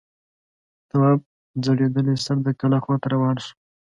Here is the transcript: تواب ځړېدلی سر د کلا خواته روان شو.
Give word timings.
تواب 0.89 1.19
ځړېدلی 1.63 2.15
سر 2.25 2.37
د 2.45 2.47
کلا 2.59 2.79
خواته 2.83 3.07
روان 3.15 3.35
شو. 3.43 3.53